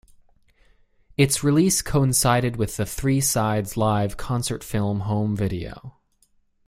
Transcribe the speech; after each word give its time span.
Its 1.15 1.43
release 1.43 1.83
coincided 1.83 2.55
with 2.55 2.75
the 2.75 2.87
"Three 2.87 3.21
Sides 3.21 3.77
Live" 3.77 4.17
concert 4.17 4.63
film 4.63 5.01
home 5.01 5.35
video. 5.35 5.97